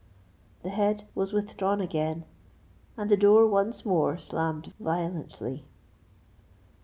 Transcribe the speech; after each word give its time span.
The 0.63 0.71
head 0.71 1.03
was 1.13 1.31
withdrawn 1.31 1.79
again, 1.79 2.25
and 2.97 3.07
the 3.07 3.15
door 3.15 3.45
once 3.45 3.85
more 3.85 4.17
slammed 4.17 4.73
violently. 4.79 5.63